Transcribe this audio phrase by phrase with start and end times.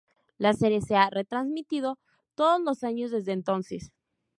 [0.39, 1.99] La serie se ha retransmitido
[2.33, 3.91] todos los años desde entonces.